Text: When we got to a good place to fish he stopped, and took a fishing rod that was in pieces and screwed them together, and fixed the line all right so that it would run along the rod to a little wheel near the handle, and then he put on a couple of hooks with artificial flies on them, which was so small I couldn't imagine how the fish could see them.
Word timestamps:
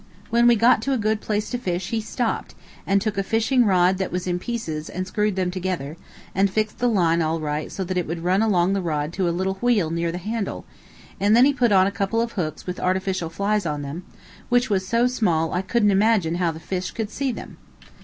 When 0.31 0.47
we 0.47 0.55
got 0.55 0.81
to 0.81 0.93
a 0.93 0.97
good 0.97 1.21
place 1.21 1.51
to 1.51 1.59
fish 1.59 1.89
he 1.89 2.01
stopped, 2.01 2.55
and 2.87 2.99
took 2.99 3.19
a 3.19 3.23
fishing 3.23 3.65
rod 3.65 3.99
that 3.99 4.11
was 4.11 4.25
in 4.25 4.39
pieces 4.39 4.89
and 4.89 5.05
screwed 5.05 5.35
them 5.35 5.51
together, 5.51 5.95
and 6.33 6.49
fixed 6.49 6.79
the 6.79 6.87
line 6.87 7.21
all 7.21 7.39
right 7.39 7.71
so 7.71 7.83
that 7.83 7.99
it 7.99 8.07
would 8.07 8.23
run 8.23 8.41
along 8.41 8.73
the 8.73 8.81
rod 8.81 9.13
to 9.13 9.29
a 9.29 9.29
little 9.29 9.59
wheel 9.61 9.91
near 9.91 10.11
the 10.11 10.17
handle, 10.17 10.65
and 11.19 11.35
then 11.35 11.45
he 11.45 11.53
put 11.53 11.71
on 11.71 11.85
a 11.85 11.91
couple 11.91 12.19
of 12.19 12.31
hooks 12.31 12.65
with 12.65 12.79
artificial 12.79 13.29
flies 13.29 13.67
on 13.67 13.83
them, 13.83 14.03
which 14.49 14.71
was 14.71 14.87
so 14.87 15.05
small 15.05 15.53
I 15.53 15.61
couldn't 15.61 15.91
imagine 15.91 16.33
how 16.41 16.49
the 16.49 16.59
fish 16.59 16.89
could 16.89 17.11
see 17.11 17.31
them. 17.31 17.57